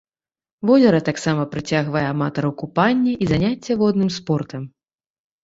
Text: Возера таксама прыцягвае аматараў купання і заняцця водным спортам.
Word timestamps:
Возера 0.69 1.01
таксама 1.09 1.43
прыцягвае 1.53 2.03
аматараў 2.13 2.51
купання 2.63 3.13
і 3.27 3.29
заняцця 3.35 3.79
водным 3.85 4.09
спортам. 4.19 4.61